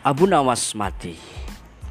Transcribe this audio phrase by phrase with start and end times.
[0.00, 1.12] Abu Nawas mati.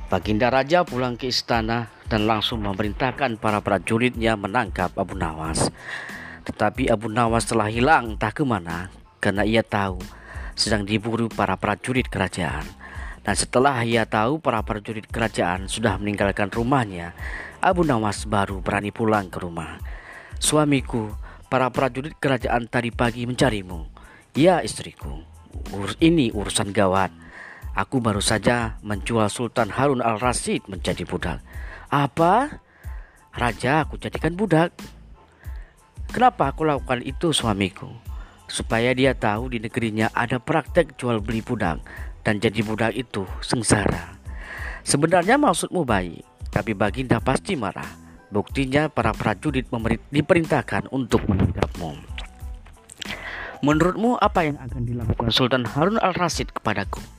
[0.09, 5.69] Baginda Raja pulang ke istana dan langsung memerintahkan para prajuritnya menangkap Abu Nawas.
[6.41, 8.89] Tetapi Abu Nawas telah hilang entah ke mana
[9.21, 10.01] karena ia tahu
[10.57, 12.65] sedang diburu para prajurit kerajaan.
[13.21, 17.13] Dan setelah ia tahu para prajurit kerajaan sudah meninggalkan rumahnya,
[17.61, 19.77] Abu Nawas baru berani pulang ke rumah.
[20.41, 21.13] Suamiku,
[21.45, 23.85] para prajurit kerajaan tadi pagi mencarimu.
[24.33, 25.21] Ya istriku,
[26.01, 27.28] ini urusan gawat.
[27.77, 31.39] Aku baru saja menjual Sultan Harun al-Rasyid menjadi budak.
[31.89, 32.61] Apa?
[33.33, 34.73] Raja aku jadikan budak.
[36.09, 37.89] Kenapa aku lakukan itu suamiku?
[38.49, 41.85] Supaya dia tahu di negerinya ada praktek jual beli budak
[42.25, 44.17] dan jadi budak itu sengsara.
[44.81, 47.87] Sebenarnya maksudmu baik, tapi Baginda pasti marah.
[48.33, 49.69] Buktinya para prajurit
[50.09, 51.97] diperintahkan untuk menangkapmu.
[53.61, 57.18] Menurutmu apa yang akan dilakukan Sultan Harun al-Rasyid kepadaku?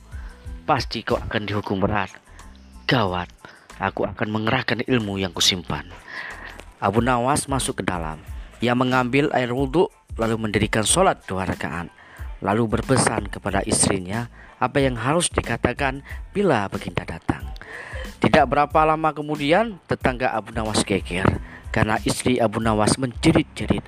[0.71, 2.15] Pasti kau akan dihukum berat.
[2.87, 3.27] Gawat,
[3.75, 5.83] aku akan mengerahkan ilmu yang kusimpan.
[6.79, 8.23] Abu Nawas masuk ke dalam.
[8.63, 11.91] Ia mengambil air wudhu lalu mendirikan sholat dua rakaat.
[12.39, 14.31] Lalu berpesan kepada istrinya
[14.63, 17.51] apa yang harus dikatakan bila baginda datang.
[18.23, 21.27] Tidak berapa lama kemudian tetangga Abu Nawas geger
[21.75, 23.83] karena istri Abu Nawas menjerit-jerit.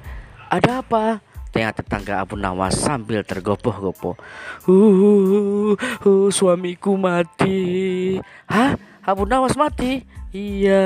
[0.51, 1.23] Ada apa?
[1.53, 4.17] Tengah tetangga Abu Nawas sambil tergopoh-gopoh.
[4.65, 8.17] Uh, uh, suamiku mati.
[8.49, 8.73] Hah?
[9.05, 10.01] Abu Nawas mati?
[10.33, 10.81] Iya.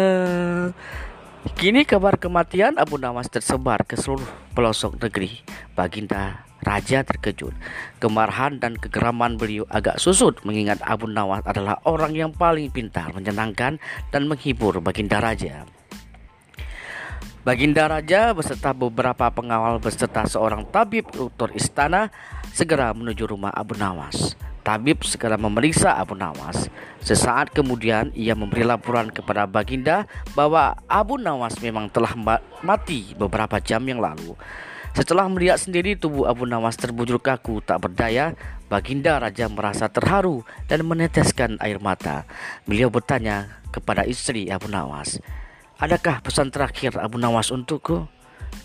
[1.56, 5.40] Kini kabar kematian Abu Nawas tersebar ke seluruh pelosok negeri.
[5.72, 7.56] Baginda Raja terkejut.
[8.04, 13.80] Kemarahan dan kegeraman beliau agak susut mengingat Abu Nawas adalah orang yang paling pintar, menyenangkan,
[14.12, 15.64] dan menghibur Baginda Raja.
[17.48, 22.12] Baginda Raja beserta beberapa pengawal beserta seorang tabib dokter istana
[22.52, 24.36] segera menuju rumah Abu Nawas.
[24.67, 26.67] Tabib segera memeriksa Abu Nawas.
[27.00, 32.11] Sesaat kemudian ia memberi laporan kepada Baginda bahwa Abu Nawas memang telah
[32.60, 34.36] mati beberapa jam yang lalu.
[34.92, 38.36] Setelah melihat sendiri tubuh Abu Nawas terbujur kaku tak berdaya,
[38.67, 42.27] Baginda Raja merasa terharu dan meneteskan air mata.
[42.67, 45.23] Beliau bertanya kepada istri Abu Nawas,
[45.77, 48.10] Adakah pesan terakhir Abu Nawas untukku?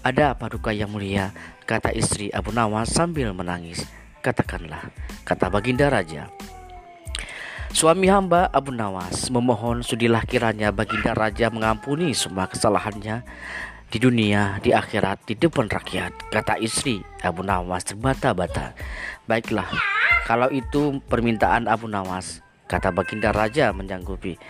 [0.01, 1.37] Ada apa duka yang mulia?
[1.69, 3.85] Kata istri Abu Nawas sambil menangis.
[4.25, 4.89] Katakanlah,
[5.21, 6.33] kata Baginda Raja.
[7.69, 13.29] Suami hamba Abu Nawas memohon sudilah kiranya Baginda Raja mengampuni semua kesalahannya
[13.93, 16.33] di dunia, di akhirat, di depan rakyat.
[16.33, 18.73] Kata istri Abu Nawas terbata-bata.
[19.29, 19.69] Baiklah,
[20.25, 22.41] kalau itu permintaan Abu Nawas,
[22.73, 24.41] kata Baginda Raja menyanggupi.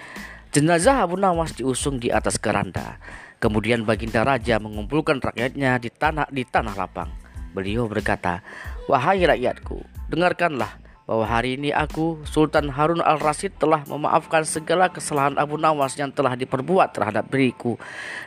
[0.52, 3.00] Jenazah Abu Nawas diusung di atas keranda.
[3.40, 7.08] Kemudian Baginda Raja mengumpulkan rakyatnya di tanah di tanah lapang.
[7.56, 8.44] Beliau berkata,
[8.84, 9.80] "Wahai rakyatku,
[10.12, 10.76] dengarkanlah
[11.08, 16.36] bahwa hari ini aku Sultan Harun al-Rasyid telah memaafkan segala kesalahan Abu Nawas yang telah
[16.36, 17.80] diperbuat terhadap diriku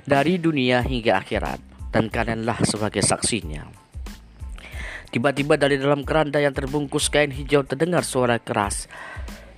[0.10, 1.62] dari dunia hingga akhirat
[1.94, 3.70] dan kalianlah sebagai saksinya."
[5.14, 8.90] Tiba-tiba dari dalam keranda yang terbungkus kain hijau terdengar suara keras.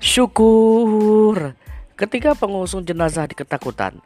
[0.03, 1.55] Syukur
[1.97, 3.97] Ketika pengusung jenazah diketakutan,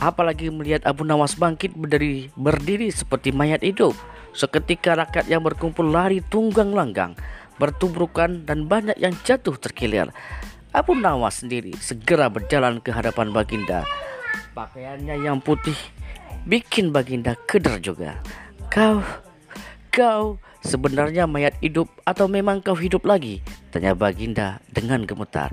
[0.00, 3.92] apalagi melihat Abu Nawas bangkit berdiri, berdiri seperti mayat hidup.
[4.32, 7.12] Seketika rakyat yang berkumpul lari tunggang langgang,
[7.60, 10.08] bertubrukan dan banyak yang jatuh terkilir.
[10.72, 13.84] Abu Nawas sendiri segera berjalan ke hadapan Baginda.
[14.56, 15.76] Pakaiannya yang putih
[16.48, 18.16] bikin Baginda keder juga.
[18.72, 19.04] Kau,
[19.92, 23.44] kau sebenarnya mayat hidup atau memang kau hidup lagi?
[23.68, 25.52] Tanya Baginda dengan gemetar.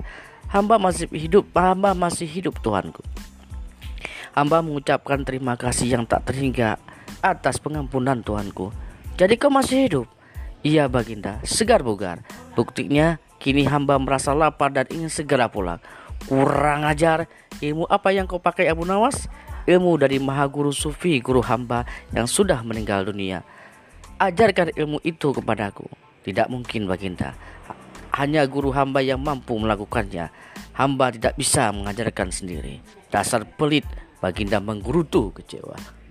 [0.52, 3.00] Hamba masih hidup, hamba masih hidup Tuhanku.
[4.36, 6.76] Hamba mengucapkan terima kasih yang tak terhingga
[7.24, 8.68] atas pengampunan Tuhanku.
[9.16, 10.06] Jadi kau masih hidup?
[10.60, 12.20] Iya baginda, segar bugar.
[12.52, 15.80] Buktinya kini hamba merasa lapar dan ingin segera pulang.
[16.28, 17.32] Kurang ajar,
[17.64, 19.32] ilmu apa yang kau pakai Abu Nawas?
[19.64, 23.40] Ilmu dari Maha Guru Sufi, guru hamba yang sudah meninggal dunia.
[24.20, 25.88] Ajarkan ilmu itu kepadaku.
[26.28, 27.32] Tidak mungkin baginda
[28.12, 30.28] hanya guru hamba yang mampu melakukannya.
[30.72, 32.80] Hamba tidak bisa mengajarkan sendiri.
[33.12, 33.84] Dasar pelit,
[34.20, 36.01] baginda menggerutu kecewa.